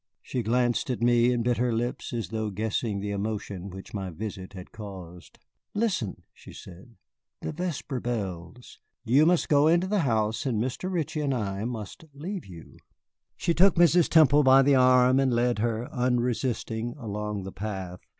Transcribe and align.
She 0.23 0.41
glanced 0.41 0.89
at 0.89 0.99
me, 1.03 1.31
and 1.31 1.43
bit 1.43 1.57
her 1.57 1.71
lips, 1.71 2.11
as 2.11 2.29
though 2.29 2.49
guessing 2.49 3.01
the 3.01 3.11
emotion 3.11 3.69
which 3.69 3.93
my 3.93 4.09
visit 4.09 4.53
had 4.53 4.71
caused. 4.71 5.37
"Listen," 5.75 6.23
she 6.33 6.53
said, 6.53 6.95
"the 7.41 7.51
vesper 7.51 7.99
bells! 7.99 8.79
You 9.05 9.27
must 9.27 9.47
go 9.47 9.67
into 9.67 9.85
the 9.85 9.99
house, 9.99 10.43
and 10.47 10.59
Mr. 10.59 10.91
Ritchie 10.91 11.21
and 11.21 11.35
I 11.35 11.65
must 11.65 12.05
leave 12.15 12.47
you." 12.47 12.77
She 13.37 13.53
took 13.53 13.75
Mrs. 13.75 14.09
Temple 14.09 14.41
by 14.41 14.63
the 14.63 14.73
arm 14.73 15.19
and 15.19 15.31
led 15.31 15.59
her, 15.59 15.87
unresisting, 15.93 16.95
along 16.97 17.43
the 17.43 17.51
path. 17.51 17.99